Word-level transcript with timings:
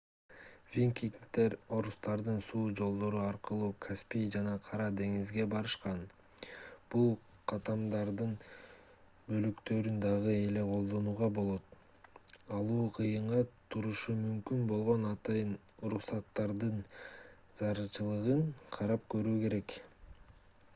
викингдер 0.75 1.55
орустардын 1.79 2.37
суу 2.45 2.61
жолдору 2.77 3.19
аркылуу 3.23 3.67
каспий 3.85 4.23
жана 4.35 4.53
кара 4.67 4.85
деңизге 5.01 5.43
барышкан 5.51 5.99
бул 6.95 7.11
каттамдардын 7.51 8.31
бөлүктөрүн 9.27 9.99
дагы 10.05 10.33
эле 10.45 10.63
колдонууга 10.71 11.29
болот 11.37 11.75
алуу 12.61 12.85
кыйынга 12.97 13.41
турушу 13.75 14.15
мүмкүн 14.23 14.63
болгон 14.73 15.07
атайын 15.11 15.51
уруксаттардын 15.87 16.81
зарылчылыгын 17.61 18.43
карап 18.79 19.07
көрүү 19.15 19.37
керек 19.45 19.77